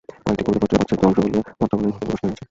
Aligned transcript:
কয়েকটি 0.25 0.43
কবিতা 0.45 0.59
পত্রের 0.61 0.81
অচ্ছেদ্য 0.83 1.03
অংশ 1.07 1.17
বলিয়া 1.25 1.41
পত্রাবলীর 1.59 1.89
মধ্যেই 1.89 1.97
প্রকাশিত 2.07 2.23
হইয়াছে। 2.25 2.39